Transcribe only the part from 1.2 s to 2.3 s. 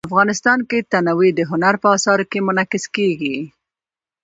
د هنر په اثار